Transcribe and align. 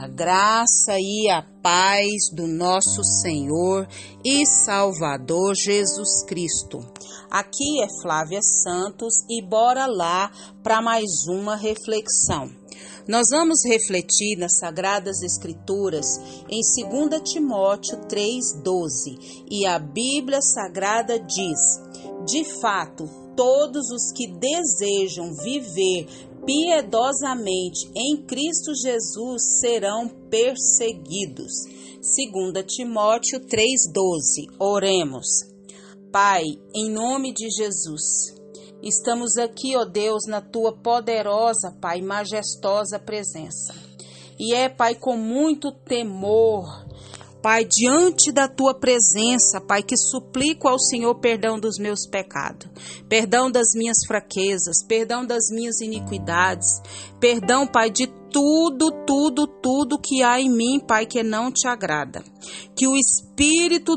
A 0.00 0.08
graça 0.08 0.98
e 0.98 1.28
a 1.28 1.42
paz 1.62 2.30
do 2.32 2.46
nosso 2.46 3.04
Senhor 3.04 3.86
e 4.24 4.46
Salvador 4.46 5.54
Jesus 5.54 6.24
Cristo. 6.26 6.78
Aqui 7.30 7.82
é 7.82 8.00
Flávia 8.00 8.40
Santos 8.40 9.12
e 9.28 9.42
bora 9.42 9.84
lá 9.84 10.32
para 10.62 10.80
mais 10.80 11.26
uma 11.28 11.54
reflexão. 11.54 12.50
Nós 13.06 13.26
vamos 13.30 13.62
refletir 13.62 14.38
nas 14.38 14.58
Sagradas 14.58 15.20
Escrituras 15.20 16.06
em 16.48 16.62
2 16.88 17.20
Timóteo 17.22 17.98
3,12 18.08 19.44
e 19.50 19.66
a 19.66 19.78
Bíblia 19.78 20.40
Sagrada 20.40 21.20
diz: 21.20 21.78
De 22.26 22.42
fato, 22.62 23.06
todos 23.36 23.90
os 23.90 24.12
que 24.12 24.26
desejam 24.26 25.34
viver 25.34 26.06
piedosamente 26.44 27.90
em 27.94 28.16
Cristo 28.24 28.74
Jesus 28.74 29.60
serão 29.60 30.08
perseguidos. 30.30 31.52
2 32.00 32.64
Timóteo 32.66 33.40
3,12 33.40 34.54
Oremos. 34.58 35.26
Pai, 36.10 36.44
em 36.74 36.90
nome 36.90 37.32
de 37.32 37.48
Jesus, 37.50 38.40
Estamos 38.82 39.36
aqui, 39.36 39.76
ó 39.76 39.84
Deus, 39.84 40.26
na 40.26 40.40
tua 40.40 40.72
poderosa, 40.72 41.76
Pai, 41.82 42.00
majestosa 42.00 42.98
presença. 42.98 43.74
E 44.38 44.54
é, 44.54 44.70
Pai, 44.70 44.94
com 44.94 45.18
muito 45.18 45.70
temor, 45.70 46.64
Pai, 47.42 47.64
diante 47.64 48.30
da 48.30 48.46
tua 48.46 48.74
presença, 48.74 49.60
Pai, 49.60 49.82
que 49.82 49.96
suplico 49.96 50.68
ao 50.68 50.78
Senhor 50.78 51.14
perdão 51.16 51.58
dos 51.58 51.78
meus 51.78 52.06
pecados, 52.06 52.68
perdão 53.08 53.50
das 53.50 53.68
minhas 53.74 54.04
fraquezas, 54.06 54.84
perdão 54.86 55.24
das 55.24 55.50
minhas 55.50 55.80
iniquidades, 55.80 56.82
perdão, 57.18 57.66
Pai, 57.66 57.90
de 57.90 58.06
tudo, 58.30 58.90
tudo, 59.06 59.46
tudo 59.46 59.98
que 59.98 60.22
há 60.22 60.40
em 60.40 60.50
mim, 60.50 60.80
Pai, 60.80 61.06
que 61.06 61.22
não 61.22 61.50
te 61.50 61.66
agrada. 61.66 62.22
Que 62.76 62.86
o 62.86 62.96
Espírito 62.96 63.29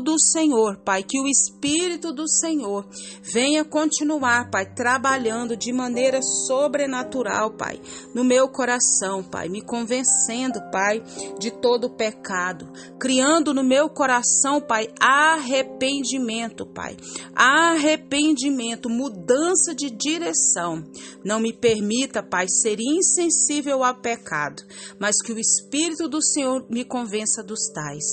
do 0.00 0.18
Senhor, 0.18 0.78
Pai, 0.84 1.02
que 1.02 1.20
o 1.20 1.26
Espírito 1.26 2.12
do 2.12 2.28
Senhor 2.28 2.86
venha 3.22 3.64
continuar, 3.64 4.50
Pai, 4.50 4.74
trabalhando 4.74 5.56
de 5.56 5.72
maneira 5.72 6.20
sobrenatural, 6.22 7.52
Pai, 7.56 7.80
no 8.14 8.24
meu 8.24 8.48
coração, 8.48 9.22
Pai, 9.22 9.48
me 9.48 9.60
convencendo, 9.60 10.60
Pai, 10.70 11.02
de 11.38 11.50
todo 11.50 11.88
o 11.88 11.96
pecado, 11.96 12.70
criando 12.98 13.52
no 13.52 13.62
meu 13.62 13.88
coração, 13.88 14.60
Pai, 14.60 14.88
arrependimento, 15.00 16.66
Pai, 16.66 16.96
arrependimento, 17.34 18.88
mudança 18.88 19.74
de 19.74 19.90
direção. 19.90 20.82
Não 21.24 21.40
me 21.40 21.52
permita, 21.52 22.22
Pai, 22.22 22.46
ser 22.48 22.78
insensível 22.80 23.82
a 23.84 23.92
pecado 23.92 24.14
pecado, 24.14 24.62
mas 24.98 25.16
que 25.24 25.32
o 25.32 25.38
Espírito 25.38 26.08
do 26.08 26.22
Senhor 26.22 26.64
me 26.68 26.84
convença 26.84 27.42
dos 27.42 27.68
tais. 27.72 28.04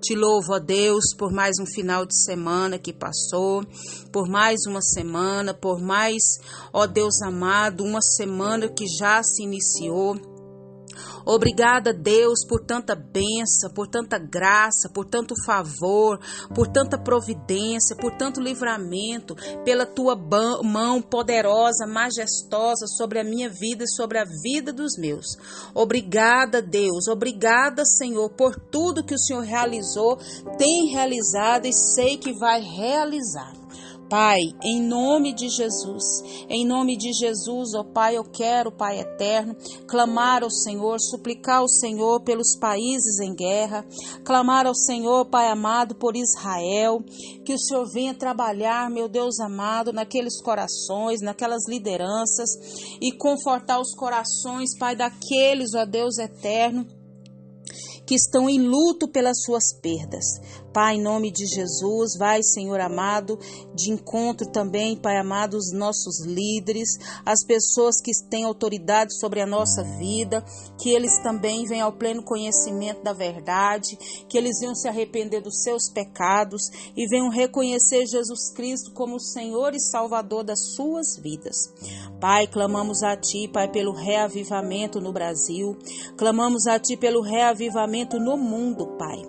Te 0.00 0.14
louvo, 0.14 0.54
ó 0.54 0.58
Deus, 0.58 0.77
por 1.16 1.32
mais 1.32 1.58
um 1.60 1.66
final 1.66 2.06
de 2.06 2.14
semana 2.24 2.78
que 2.78 2.92
passou, 2.92 3.64
por 4.12 4.28
mais 4.28 4.60
uma 4.66 4.80
semana, 4.80 5.52
por 5.52 5.80
mais, 5.80 6.22
ó 6.72 6.86
Deus 6.86 7.20
amado, 7.22 7.84
uma 7.84 8.00
semana 8.00 8.68
que 8.68 8.86
já 8.86 9.22
se 9.22 9.42
iniciou. 9.42 10.37
Obrigada, 11.24 11.92
Deus, 11.92 12.44
por 12.46 12.64
tanta 12.64 12.94
benção, 12.94 13.70
por 13.74 13.88
tanta 13.88 14.18
graça, 14.18 14.88
por 14.92 15.04
tanto 15.04 15.34
favor, 15.44 16.18
por 16.54 16.68
tanta 16.68 16.98
providência, 16.98 17.96
por 17.96 18.16
tanto 18.16 18.40
livramento, 18.40 19.34
pela 19.64 19.86
tua 19.86 20.16
mão 20.62 21.00
poderosa, 21.02 21.86
majestosa 21.86 22.86
sobre 22.86 23.18
a 23.18 23.24
minha 23.24 23.48
vida 23.48 23.84
e 23.84 23.94
sobre 23.94 24.18
a 24.18 24.24
vida 24.42 24.72
dos 24.72 24.96
meus. 24.98 25.26
Obrigada, 25.74 26.62
Deus, 26.62 27.08
obrigada, 27.08 27.84
Senhor, 27.84 28.30
por 28.30 28.56
tudo 28.56 29.04
que 29.04 29.14
o 29.14 29.18
Senhor 29.18 29.42
realizou, 29.42 30.18
tem 30.56 30.88
realizado 30.88 31.66
e 31.66 31.72
sei 31.72 32.16
que 32.16 32.32
vai 32.32 32.60
realizar. 32.60 33.67
Pai, 34.08 34.40
em 34.62 34.80
nome 34.80 35.34
de 35.34 35.50
Jesus, 35.50 36.22
em 36.48 36.66
nome 36.66 36.96
de 36.96 37.12
Jesus, 37.12 37.74
ó 37.74 37.84
Pai, 37.84 38.16
eu 38.16 38.24
quero, 38.24 38.72
Pai 38.72 39.00
eterno, 39.00 39.54
clamar 39.86 40.42
ao 40.42 40.50
Senhor, 40.50 40.98
suplicar 40.98 41.58
ao 41.58 41.68
Senhor 41.68 42.22
pelos 42.22 42.56
países 42.58 43.20
em 43.20 43.34
guerra, 43.34 43.84
clamar 44.24 44.66
ao 44.66 44.74
Senhor, 44.74 45.26
Pai 45.26 45.48
amado, 45.48 45.94
por 45.94 46.16
Israel, 46.16 47.02
que 47.44 47.52
o 47.52 47.58
Senhor 47.58 47.84
venha 47.92 48.14
trabalhar, 48.14 48.90
meu 48.90 49.10
Deus 49.10 49.38
amado, 49.40 49.92
naqueles 49.92 50.40
corações, 50.40 51.20
naquelas 51.20 51.68
lideranças 51.68 52.48
e 53.02 53.12
confortar 53.12 53.78
os 53.78 53.94
corações, 53.94 54.76
Pai, 54.78 54.96
daqueles, 54.96 55.74
ó 55.74 55.84
Deus 55.84 56.16
eterno, 56.16 56.86
que 58.08 58.14
estão 58.14 58.48
em 58.48 58.58
luto 58.58 59.06
pelas 59.06 59.42
suas 59.42 59.70
perdas. 59.82 60.40
Pai, 60.72 60.94
em 60.94 61.02
nome 61.02 61.30
de 61.30 61.44
Jesus, 61.44 62.16
vai, 62.16 62.42
Senhor 62.42 62.80
amado, 62.80 63.38
de 63.74 63.90
encontro 63.90 64.46
também, 64.46 64.96
Pai 64.96 65.18
amado, 65.18 65.58
os 65.58 65.72
nossos 65.72 66.24
líderes, 66.24 66.88
as 67.26 67.44
pessoas 67.44 68.00
que 68.00 68.12
têm 68.30 68.44
autoridade 68.44 69.18
sobre 69.18 69.42
a 69.42 69.46
nossa 69.46 69.82
vida, 69.98 70.42
que 70.78 70.90
eles 70.90 71.18
também 71.22 71.66
venham 71.66 71.86
ao 71.86 71.92
pleno 71.92 72.22
conhecimento 72.22 73.02
da 73.02 73.12
verdade, 73.12 73.98
que 74.28 74.38
eles 74.38 74.60
venham 74.60 74.74
se 74.74 74.88
arrepender 74.88 75.42
dos 75.42 75.62
seus 75.62 75.90
pecados 75.90 76.62
e 76.96 77.06
venham 77.08 77.28
reconhecer 77.28 78.06
Jesus 78.06 78.52
Cristo 78.54 78.92
como 78.92 79.16
o 79.16 79.20
Senhor 79.20 79.74
e 79.74 79.80
Salvador 79.80 80.44
das 80.44 80.74
suas 80.74 81.16
vidas. 81.16 81.56
Pai, 82.20 82.46
clamamos 82.46 83.02
a 83.02 83.16
Ti, 83.16 83.48
Pai, 83.52 83.68
pelo 83.68 83.92
reavivamento 83.92 85.00
no 85.00 85.12
Brasil, 85.12 85.76
clamamos 86.16 86.66
a 86.66 86.78
Ti 86.78 86.96
pelo 86.96 87.20
reavivamento 87.20 87.97
no 88.04 88.36
mundo, 88.36 88.86
Pai. 88.98 89.22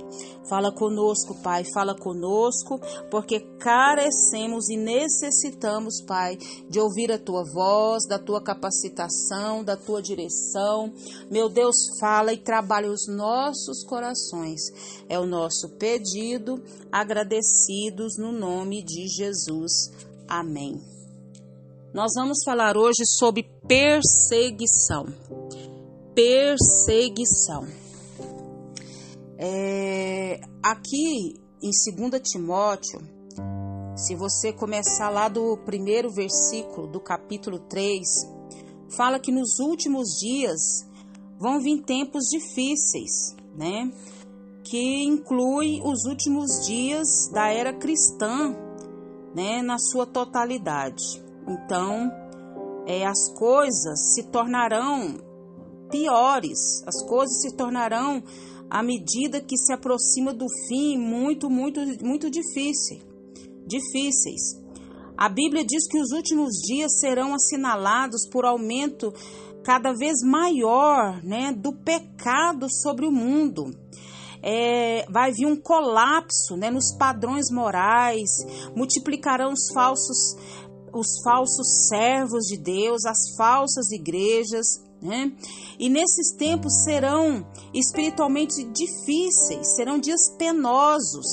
Fala 0.48 0.72
conosco, 0.72 1.36
Pai, 1.44 1.64
fala 1.74 1.94
conosco, 1.96 2.80
porque 3.12 3.40
carecemos 3.60 4.68
e 4.70 4.78
necessitamos, 4.78 6.02
Pai, 6.02 6.38
de 6.68 6.80
ouvir 6.80 7.12
a 7.12 7.20
tua 7.20 7.44
voz, 7.44 8.08
da 8.08 8.18
tua 8.18 8.42
capacitação, 8.42 9.64
da 9.64 9.78
tua 9.78 10.02
direção. 10.02 10.92
Meu 11.30 11.50
Deus, 11.50 11.76
fala 12.00 12.34
e 12.34 12.38
trabalha 12.38 12.92
os 12.92 13.08
nossos 13.08 13.84
corações. 13.84 14.62
É 15.08 15.20
o 15.20 15.26
nosso 15.26 15.70
pedido, 15.78 16.62
agradecidos 16.92 18.18
no 18.18 18.32
nome 18.32 18.84
de 18.84 19.08
Jesus. 19.08 19.92
Amém. 20.28 20.82
Nós 21.94 22.12
vamos 22.16 22.44
falar 22.44 22.78
hoje 22.78 23.04
sobre 23.06 23.44
perseguição. 23.68 25.08
Perseguição. 26.14 27.79
É, 29.42 30.42
aqui 30.62 31.40
em 31.64 31.70
2 32.10 32.22
Timóteo, 32.22 33.00
se 33.96 34.14
você 34.14 34.52
começar 34.52 35.10
lá 35.10 35.30
do 35.30 35.56
primeiro 35.60 36.12
versículo 36.12 36.88
do 36.88 37.00
capítulo 37.00 37.58
3, 37.58 38.06
fala 38.98 39.18
que 39.18 39.32
nos 39.32 39.60
últimos 39.60 40.20
dias 40.20 40.86
vão 41.40 41.62
vir 41.62 41.84
tempos 41.84 42.26
difíceis, 42.26 43.34
né? 43.56 43.90
Que 44.62 45.06
inclui 45.06 45.82
os 45.86 46.04
últimos 46.04 46.66
dias 46.68 47.30
da 47.32 47.48
era 47.48 47.72
cristã, 47.72 48.54
né? 49.34 49.62
Na 49.62 49.80
sua 49.80 50.06
totalidade. 50.06 51.24
Então, 51.48 52.12
é, 52.86 53.06
as 53.06 53.32
coisas 53.36 54.16
se 54.16 54.24
tornarão 54.24 55.16
piores, 55.90 56.84
as 56.86 57.02
coisas 57.08 57.42
se 57.42 57.56
tornarão 57.56 58.22
à 58.70 58.84
medida 58.84 59.42
que 59.42 59.58
se 59.58 59.74
aproxima 59.74 60.34
do 60.34 60.46
fim 60.68 60.98
muito, 60.98 61.50
muito, 61.50 61.80
muito 62.04 62.30
difícil, 62.30 63.00
difíceis. 63.66 64.60
A 65.18 65.28
Bíblia 65.28 65.66
diz 65.66 65.88
que 65.88 66.00
os 66.00 66.12
últimos 66.12 66.54
dias 66.66 67.00
serão 67.00 67.34
assinalados 67.34 68.28
por 68.30 68.46
aumento 68.46 69.14
cada 69.64 69.92
vez 69.94 70.22
maior 70.24 71.22
né, 71.24 71.52
do 71.52 71.74
pecado 71.74 72.68
sobre 72.70 73.06
o 73.06 73.12
mundo. 73.12 73.72
É, 74.42 75.06
vai 75.10 75.34
vir 75.34 75.46
um 75.46 75.58
colapso 75.58 76.56
né, 76.56 76.72
nos 76.72 76.96
padrões 76.96 77.52
morais, 77.52 78.30
multiplicarão 78.74 79.52
os 79.52 79.70
falsos, 79.74 80.38
os 80.94 81.22
falsos 81.22 81.88
servos 81.90 82.46
de 82.46 82.58
Deus, 82.58 83.06
as 83.06 83.36
falsas 83.36 83.92
igrejas, 83.92 84.82
né? 85.02 85.32
E 85.78 85.90
nesses 85.90 86.36
tempos 86.36 86.84
serão 86.84 87.46
espiritualmente 87.74 88.64
difíceis, 88.66 89.76
serão 89.76 89.98
dias 89.98 90.30
penosos 90.38 91.26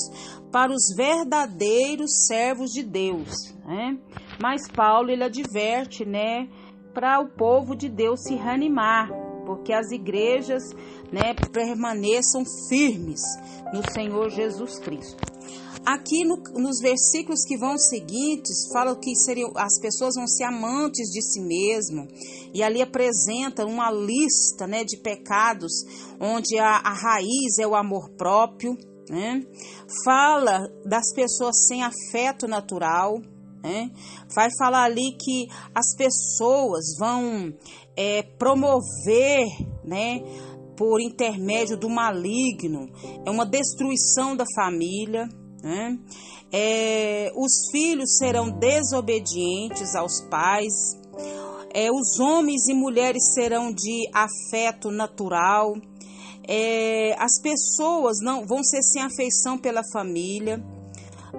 para 0.51 0.71
os 0.71 0.95
verdadeiros 0.95 2.25
servos 2.27 2.71
de 2.71 2.83
Deus. 2.83 3.53
Né? 3.65 3.97
Mas 4.41 4.67
Paulo 4.71 5.09
ele 5.09 5.23
adverte, 5.23 6.05
né, 6.05 6.47
para 6.93 7.19
o 7.19 7.27
povo 7.27 7.75
de 7.75 7.89
Deus 7.89 8.23
se 8.23 8.35
reanimar, 8.35 9.09
porque 9.45 9.73
as 9.73 9.91
igrejas, 9.91 10.63
né, 11.11 11.33
permaneçam 11.51 12.43
firmes 12.67 13.21
no 13.73 13.83
Senhor 13.91 14.29
Jesus 14.29 14.79
Cristo. 14.79 15.21
Aqui 15.87 16.25
no, 16.25 16.35
nos 16.59 16.81
versículos 16.81 17.45
que 17.45 17.57
vão 17.57 17.77
seguintes, 17.77 18.67
fala 18.73 18.93
que 18.97 19.15
seriam, 19.15 19.53
as 19.55 19.79
pessoas 19.79 20.15
vão 20.15 20.27
ser 20.27 20.43
amantes 20.43 21.07
de 21.09 21.21
si 21.21 21.39
mesmo. 21.39 22.05
E 22.53 22.61
ali 22.61 22.81
apresenta 22.81 23.65
uma 23.65 23.89
lista 23.89 24.67
né, 24.67 24.83
de 24.83 24.97
pecados, 24.97 25.71
onde 26.19 26.59
a, 26.59 26.81
a 26.83 26.93
raiz 26.93 27.57
é 27.61 27.65
o 27.65 27.73
amor 27.73 28.09
próprio. 28.17 28.77
Né? 29.09 29.45
Fala 30.03 30.67
das 30.85 31.13
pessoas 31.13 31.65
sem 31.67 31.81
afeto 31.81 32.49
natural. 32.49 33.21
Né? 33.63 33.89
Vai 34.35 34.49
falar 34.59 34.83
ali 34.83 35.15
que 35.17 35.47
as 35.73 35.95
pessoas 35.95 36.97
vão 36.99 37.53
é, 37.95 38.23
promover, 38.37 39.47
né, 39.85 40.21
por 40.75 41.01
intermédio 41.01 41.75
do 41.75 41.89
maligno, 41.89 42.87
é 43.25 43.31
uma 43.31 43.45
destruição 43.45 44.35
da 44.35 44.45
família. 44.53 45.27
Né? 45.63 45.97
É, 46.51 47.31
os 47.35 47.69
filhos 47.71 48.17
serão 48.17 48.49
desobedientes 48.49 49.95
aos 49.95 50.21
pais, 50.21 50.97
é, 51.73 51.91
os 51.91 52.19
homens 52.19 52.67
e 52.67 52.73
mulheres 52.73 53.33
serão 53.33 53.71
de 53.71 54.09
afeto 54.13 54.89
natural, 54.89 55.75
é, 56.47 57.13
as 57.19 57.41
pessoas 57.41 58.19
não 58.21 58.45
vão 58.45 58.63
ser 58.63 58.81
sem 58.81 59.01
afeição 59.01 59.57
pela 59.57 59.81
família 59.91 60.63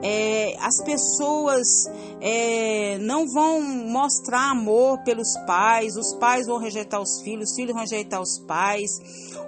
é, 0.02 0.56
as 0.60 0.82
pessoas 0.84 1.66
é, 2.20 2.98
não 2.98 3.26
vão 3.26 3.60
mostrar 3.60 4.50
amor 4.50 5.02
pelos 5.02 5.36
pais, 5.46 5.96
os 5.96 6.14
pais 6.14 6.46
vão 6.46 6.58
rejeitar 6.58 7.00
os 7.00 7.20
filhos, 7.22 7.50
os 7.50 7.56
filhos 7.56 7.72
vão 7.72 7.82
rejeitar 7.82 8.20
os 8.20 8.38
pais, 8.46 8.90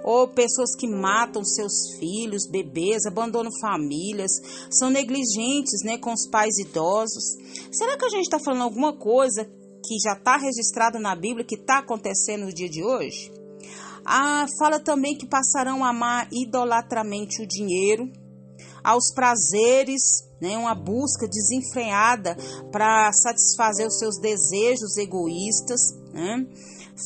ou 0.03 0.27
pessoas 0.27 0.75
que 0.75 0.87
matam 0.87 1.43
seus 1.43 1.95
filhos, 1.99 2.47
bebês, 2.49 3.05
abandonam 3.05 3.51
famílias, 3.61 4.31
são 4.69 4.89
negligentes 4.89 5.83
né, 5.83 5.97
com 5.97 6.11
os 6.11 6.27
pais 6.27 6.57
idosos. 6.57 7.23
Será 7.71 7.97
que 7.97 8.05
a 8.05 8.09
gente 8.09 8.23
está 8.23 8.39
falando 8.39 8.63
alguma 8.63 8.93
coisa 8.93 9.45
que 9.45 9.97
já 10.03 10.13
está 10.13 10.37
registrado 10.37 10.99
na 10.99 11.15
Bíblia, 11.15 11.45
que 11.45 11.55
está 11.55 11.79
acontecendo 11.79 12.45
no 12.45 12.53
dia 12.53 12.69
de 12.69 12.83
hoje? 12.83 13.31
Ah, 14.03 14.45
fala 14.57 14.79
também 14.79 15.15
que 15.15 15.27
passarão 15.27 15.83
a 15.83 15.89
amar 15.89 16.27
idolatramente 16.31 17.41
o 17.41 17.47
dinheiro, 17.47 18.11
aos 18.83 19.13
prazeres, 19.13 20.01
né, 20.41 20.57
uma 20.57 20.73
busca 20.73 21.27
desenfreada 21.27 22.35
para 22.71 23.11
satisfazer 23.13 23.87
os 23.87 23.97
seus 23.97 24.19
desejos 24.19 24.97
egoístas. 24.97 25.79
Né? 26.13 26.47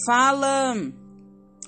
Fala 0.05 0.75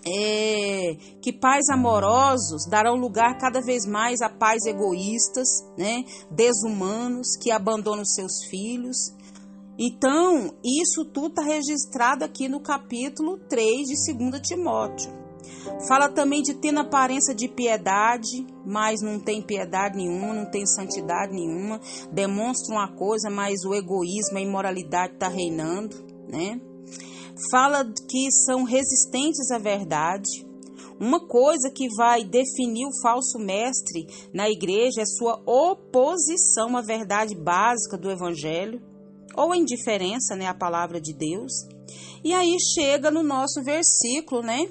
é, 0.06 0.96
que 1.22 1.34
pais 1.34 1.68
amorosos 1.70 2.66
darão 2.70 2.96
lugar 2.96 3.38
cada 3.38 3.62
vez 3.62 3.86
mais 3.86 4.22
a 4.22 4.30
pais 4.30 4.66
egoístas, 4.66 5.48
né, 5.78 6.04
desumanos, 6.32 7.36
que 7.36 7.52
abandonam 7.52 8.06
seus 8.06 8.46
filhos. 8.50 9.14
Então, 9.78 10.56
isso 10.64 11.06
tudo 11.06 11.28
está 11.28 11.44
registrado 11.44 12.24
aqui 12.24 12.48
no 12.48 12.60
capítulo 12.60 13.38
3 13.48 13.88
de 13.88 14.14
2 14.14 14.42
Timóteo. 14.42 15.17
Fala 15.88 16.10
também 16.10 16.42
de 16.42 16.54
ter 16.54 16.76
aparência 16.78 17.34
de 17.34 17.48
piedade, 17.48 18.46
mas 18.66 19.02
não 19.02 19.20
tem 19.20 19.42
piedade 19.42 19.98
nenhuma, 19.98 20.34
não 20.34 20.46
tem 20.46 20.66
santidade 20.66 21.34
nenhuma. 21.34 21.80
Demonstra 22.12 22.76
uma 22.76 22.88
coisa, 22.96 23.30
mas 23.30 23.64
o 23.66 23.74
egoísmo, 23.74 24.38
a 24.38 24.42
imoralidade 24.42 25.14
está 25.14 25.28
reinando, 25.28 25.96
né? 26.28 26.60
Fala 27.52 27.86
que 27.86 28.32
são 28.32 28.64
resistentes 28.64 29.52
à 29.52 29.60
verdade. 29.60 30.46
Uma 31.00 31.28
coisa 31.28 31.70
que 31.70 31.88
vai 31.96 32.24
definir 32.24 32.88
o 32.88 33.02
falso 33.02 33.38
mestre 33.38 34.08
na 34.34 34.50
igreja 34.50 35.02
é 35.02 35.06
sua 35.06 35.40
oposição 35.46 36.76
à 36.76 36.82
verdade 36.82 37.36
básica 37.36 37.96
do 37.96 38.10
evangelho 38.10 38.82
ou 39.36 39.54
indiferença, 39.54 40.36
né, 40.36 40.48
à 40.48 40.54
palavra 40.56 41.00
de 41.00 41.14
Deus. 41.14 41.54
E 42.24 42.34
aí 42.34 42.58
chega 42.74 43.12
no 43.12 43.22
nosso 43.22 43.64
versículo, 43.64 44.42
né? 44.42 44.68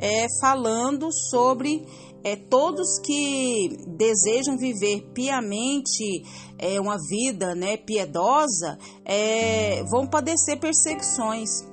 É, 0.00 0.26
falando 0.40 1.12
sobre 1.12 1.84
é, 2.24 2.34
todos 2.36 2.98
que 3.04 3.76
desejam 3.86 4.56
viver 4.56 5.02
piamente 5.14 6.22
é, 6.58 6.80
uma 6.80 6.96
vida 7.08 7.54
né, 7.54 7.76
piedosa 7.76 8.78
é, 9.04 9.82
vão 9.84 10.06
padecer 10.06 10.58
perseguições. 10.58 11.69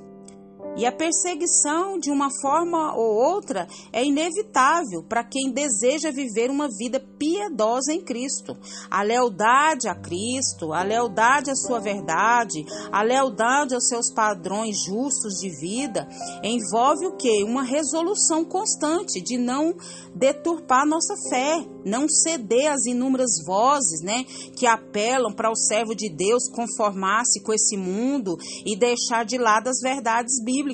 E 0.78 0.86
a 0.86 0.92
perseguição, 0.92 1.98
de 1.98 2.12
uma 2.12 2.30
forma 2.40 2.96
ou 2.96 3.16
outra, 3.16 3.68
é 3.92 4.06
inevitável 4.06 5.02
para 5.02 5.24
quem 5.24 5.52
deseja 5.52 6.12
viver 6.12 6.52
uma 6.52 6.70
vida 6.70 7.00
piedosa 7.18 7.92
em 7.92 8.00
Cristo. 8.00 8.56
A 8.88 9.02
lealdade 9.02 9.88
a 9.88 9.96
Cristo, 9.96 10.74
a 10.74 10.84
lealdade 10.84 11.50
à 11.50 11.56
sua 11.56 11.80
verdade, 11.80 12.64
a 12.92 13.02
lealdade 13.02 13.74
aos 13.74 13.88
seus 13.88 14.12
padrões 14.14 14.78
justos 14.86 15.40
de 15.40 15.50
vida, 15.50 16.08
envolve 16.44 17.08
o 17.08 17.18
que? 17.18 17.44
Uma 17.44 17.64
resolução 17.64 18.46
constante 18.46 19.20
de 19.20 19.36
não 19.36 19.74
deturpar 20.14 20.86
nossa 20.86 21.16
fé, 21.30 21.66
não 21.86 22.08
ceder 22.08 22.72
às 22.72 22.86
inúmeras 22.86 23.44
vozes, 23.46 24.02
né, 24.02 24.24
que 24.56 24.66
apelam 24.66 25.32
para 25.32 25.52
o 25.52 25.56
servo 25.56 25.96
de 25.96 26.10
Deus 26.10 26.50
conformar-se 26.50 27.42
com 27.42 27.54
esse 27.54 27.78
mundo 27.78 28.38
e 28.66 28.76
deixar 28.76 29.26
de 29.26 29.38
lado 29.38 29.70
as 29.70 29.80
verdades 29.82 30.44
bíblicas. 30.44 30.67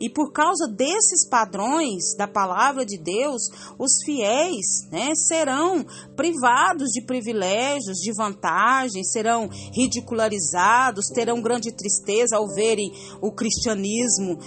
E 0.00 0.08
por 0.08 0.32
causa 0.32 0.68
desses 0.68 1.28
padrões 1.28 2.14
da 2.16 2.28
palavra 2.28 2.86
de 2.86 2.96
Deus, 2.96 3.42
os 3.78 4.00
fiéis 4.04 4.88
né, 4.92 5.12
serão 5.14 5.84
privados 6.14 6.90
de 6.92 7.02
privilégios, 7.02 7.98
de 7.98 8.12
vantagens, 8.12 9.10
serão 9.10 9.48
ridicularizados, 9.72 11.08
terão 11.08 11.42
grande 11.42 11.72
tristeza 11.72 12.36
ao 12.36 12.46
verem 12.54 12.92
o 13.20 13.32
cristianismo 13.32 14.38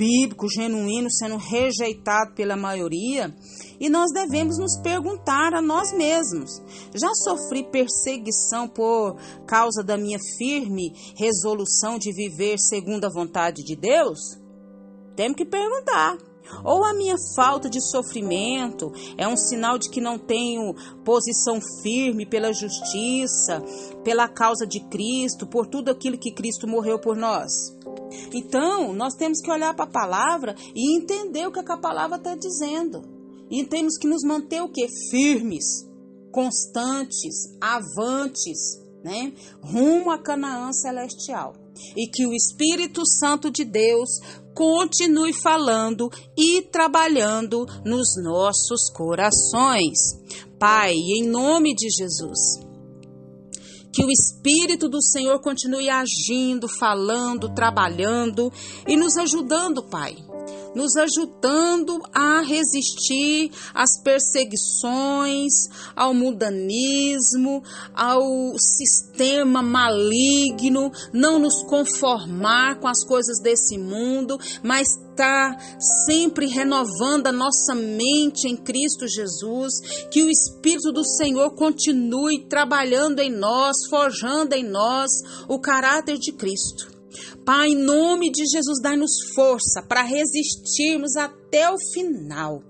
bíblico, 0.00 0.48
genuíno, 0.48 1.10
sendo 1.10 1.36
rejeitado 1.36 2.32
pela 2.34 2.56
maioria. 2.56 3.34
E 3.78 3.90
nós 3.90 4.10
devemos 4.12 4.56
nos 4.56 4.78
perguntar 4.78 5.52
a 5.52 5.60
nós 5.60 5.92
mesmos: 5.92 6.62
já 6.94 7.12
sofri 7.12 7.62
perseguição 7.64 8.66
por 8.66 9.16
causa 9.46 9.84
da 9.84 9.98
minha 9.98 10.18
firme 10.38 10.94
resolução 11.16 11.98
de 11.98 12.12
viver 12.14 12.58
segundo 12.58 13.04
a 13.04 13.12
vontade 13.12 13.62
de 13.62 13.76
Deus? 13.76 14.18
Temos 15.14 15.36
que 15.36 15.44
perguntar. 15.44 16.16
Ou 16.64 16.84
a 16.84 16.92
minha 16.92 17.14
falta 17.36 17.70
de 17.70 17.80
sofrimento 17.80 18.90
é 19.16 19.28
um 19.28 19.36
sinal 19.36 19.78
de 19.78 19.88
que 19.88 20.00
não 20.00 20.18
tenho 20.18 20.74
posição 21.04 21.60
firme 21.80 22.26
pela 22.26 22.52
justiça, 22.52 23.62
pela 24.02 24.26
causa 24.26 24.66
de 24.66 24.80
Cristo, 24.88 25.46
por 25.46 25.68
tudo 25.68 25.92
aquilo 25.92 26.18
que 26.18 26.32
Cristo 26.32 26.66
morreu 26.66 26.98
por 26.98 27.16
nós? 27.16 27.52
Então, 28.32 28.92
nós 28.92 29.14
temos 29.14 29.40
que 29.40 29.50
olhar 29.50 29.74
para 29.74 29.84
a 29.84 29.92
palavra 29.92 30.54
e 30.74 30.96
entender 30.96 31.46
o 31.46 31.52
que, 31.52 31.60
é 31.60 31.62
que 31.62 31.72
a 31.72 31.76
palavra 31.76 32.16
está 32.16 32.34
dizendo. 32.34 33.02
E 33.50 33.64
temos 33.64 33.98
que 33.98 34.06
nos 34.06 34.22
manter 34.22 34.62
o 34.62 34.68
que? 34.68 34.86
Firmes, 35.10 35.88
constantes, 36.30 37.56
avantes, 37.60 38.80
né? 39.02 39.32
Rumo 39.62 40.10
a 40.10 40.18
Canaã 40.18 40.72
celestial. 40.72 41.54
E 41.96 42.06
que 42.06 42.26
o 42.26 42.32
Espírito 42.32 43.06
Santo 43.06 43.50
de 43.50 43.64
Deus 43.64 44.10
continue 44.54 45.32
falando 45.32 46.10
e 46.36 46.62
trabalhando 46.62 47.66
nos 47.84 48.16
nossos 48.22 48.90
corações. 48.90 49.98
Pai, 50.58 50.92
em 50.92 51.26
nome 51.26 51.74
de 51.74 51.88
Jesus, 51.88 52.60
que 54.00 54.06
o 54.06 54.10
Espírito 54.10 54.88
do 54.88 55.02
Senhor 55.02 55.40
continue 55.40 55.90
agindo, 55.90 56.66
falando, 56.66 57.54
trabalhando 57.54 58.50
e 58.88 58.96
nos 58.96 59.18
ajudando, 59.18 59.82
Pai 59.82 60.16
nos 60.74 60.96
ajudando 60.96 62.00
a 62.12 62.42
resistir 62.42 63.50
às 63.74 64.00
perseguições, 64.02 65.52
ao 65.94 66.14
mundanismo, 66.14 67.62
ao 67.94 68.22
sistema 68.58 69.62
maligno, 69.62 70.90
não 71.12 71.38
nos 71.38 71.62
conformar 71.64 72.78
com 72.80 72.88
as 72.88 73.04
coisas 73.04 73.40
desse 73.40 73.78
mundo, 73.78 74.38
mas 74.62 74.86
estar 75.10 75.58
sempre 76.06 76.46
renovando 76.46 77.26
a 77.26 77.32
nossa 77.32 77.74
mente 77.74 78.48
em 78.48 78.56
Cristo 78.56 79.06
Jesus, 79.06 79.74
que 80.10 80.22
o 80.22 80.30
Espírito 80.30 80.92
do 80.92 81.04
Senhor 81.04 81.50
continue 81.54 82.46
trabalhando 82.48 83.20
em 83.20 83.30
nós, 83.30 83.76
forjando 83.88 84.54
em 84.54 84.64
nós 84.64 85.10
o 85.46 85.58
caráter 85.60 86.16
de 86.16 86.32
Cristo. 86.32 86.89
Pai, 87.44 87.68
em 87.68 87.76
nome 87.76 88.30
de 88.30 88.44
Jesus, 88.46 88.80
dai-nos 88.82 89.32
força 89.34 89.82
para 89.88 90.02
resistirmos 90.02 91.16
até 91.16 91.70
o 91.70 91.76
final. 91.92 92.62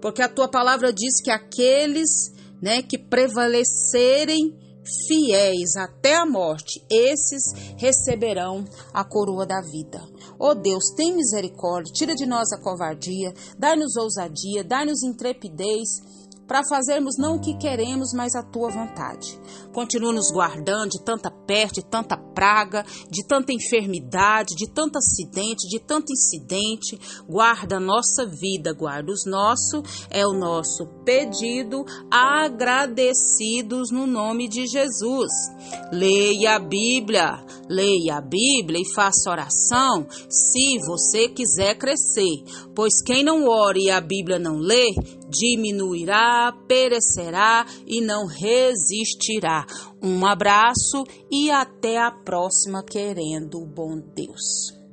Porque 0.00 0.22
a 0.22 0.28
tua 0.28 0.48
palavra 0.48 0.92
diz 0.92 1.20
que 1.22 1.30
aqueles 1.30 2.32
né, 2.60 2.82
que 2.82 2.98
prevalecerem 2.98 4.54
fiéis 5.06 5.76
até 5.76 6.14
a 6.14 6.26
morte, 6.26 6.84
esses 6.90 7.42
receberão 7.76 8.64
a 8.92 9.04
coroa 9.04 9.46
da 9.46 9.60
vida. 9.60 10.00
Oh 10.38 10.54
Deus, 10.54 10.90
tem 10.96 11.14
misericórdia, 11.14 11.92
tira 11.92 12.14
de 12.14 12.26
nós 12.26 12.52
a 12.52 12.60
covardia, 12.60 13.32
dai-nos 13.58 13.96
ousadia, 13.96 14.62
dai-nos 14.62 15.02
intrepidez 15.02 15.88
para 16.46 16.62
fazermos 16.68 17.16
não 17.18 17.36
o 17.36 17.40
que 17.40 17.56
queremos, 17.56 18.12
mas 18.14 18.34
a 18.34 18.42
tua 18.42 18.70
vontade. 18.70 19.38
Continua 19.72 20.12
nos 20.12 20.30
guardando 20.30 20.90
de 20.90 21.02
tanta 21.02 21.30
peste, 21.30 21.80
de 21.80 21.86
tanta 21.86 22.16
praga, 22.16 22.84
de 23.10 23.26
tanta 23.26 23.52
enfermidade, 23.52 24.54
de 24.54 24.68
tanto 24.70 24.98
acidente, 24.98 25.68
de 25.68 25.80
tanto 25.80 26.12
incidente. 26.12 26.98
Guarda 27.28 27.76
a 27.76 27.80
nossa 27.80 28.26
vida, 28.26 28.72
guarda 28.72 29.12
os 29.12 29.24
nossos, 29.24 30.06
é 30.10 30.26
o 30.26 30.32
nosso 30.32 30.86
pedido, 31.04 31.84
agradecidos 32.10 33.90
no 33.90 34.06
nome 34.06 34.48
de 34.48 34.66
Jesus. 34.66 35.32
Leia 35.92 36.56
a 36.56 36.58
Bíblia, 36.58 37.44
leia 37.68 38.16
a 38.16 38.20
Bíblia 38.20 38.80
e 38.80 38.94
faça 38.94 39.30
oração 39.30 40.06
se 40.28 40.78
você 40.86 41.28
quiser 41.28 41.76
crescer, 41.76 42.42
pois 42.74 43.02
quem 43.04 43.24
não 43.24 43.46
ore 43.46 43.84
e 43.84 43.90
a 43.90 44.00
Bíblia 44.00 44.38
não 44.38 44.58
lê, 44.58 44.86
diminuirá, 45.28 46.52
perecerá 46.68 47.66
e 47.86 48.00
não 48.00 48.26
resistirá. 48.26 49.66
Um 50.02 50.24
abraço 50.26 51.04
e 51.30 51.50
até 51.50 51.98
a 51.98 52.10
próxima, 52.10 52.82
querendo 52.82 53.60
o 53.60 53.66
bom 53.66 53.98
Deus. 54.14 54.83